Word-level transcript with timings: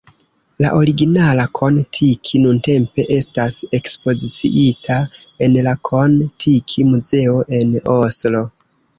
La 0.65 0.69
originala 0.77 1.43
Kon-Tiki 1.57 2.39
nuntempe 2.45 3.03
estas 3.17 3.57
ekspoziciita 3.79 4.97
en 5.49 5.59
la 5.67 5.73
Kon-Tiki 5.91 6.87
Muzeo 6.95 7.37
en 7.59 7.77
Oslo. 7.97 8.43